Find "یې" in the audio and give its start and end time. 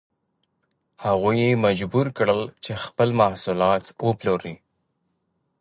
1.43-1.61